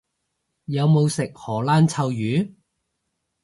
[0.65, 2.55] 有冇食荷蘭臭魚？